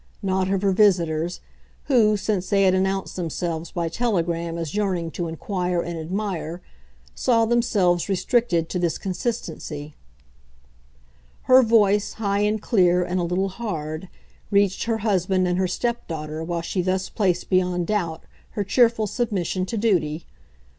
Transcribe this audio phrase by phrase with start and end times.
[0.23, 1.41] knot of her visitors,
[1.83, 6.59] who, since they had announced themselves by telegram as yearning to inquire and admire,
[7.13, 9.93] saw themselves restricted to this consistency.
[11.43, 14.09] Her voice, high and clear and a little hard,
[14.49, 18.23] reached her husband and her step daughter while she thus placed beyond doubt
[18.57, 20.25] her cheerful submission to duty.